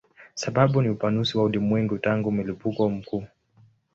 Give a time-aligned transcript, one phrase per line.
[0.33, 3.25] Sababu ni upanuzi wa ulimwengu tangu mlipuko mkuu.